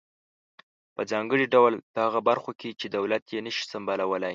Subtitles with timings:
[0.95, 4.29] په ځانګړي ډول په هغه برخو کې چې دولت یې نشي سمبالولای.